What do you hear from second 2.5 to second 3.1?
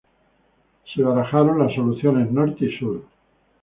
y Sur.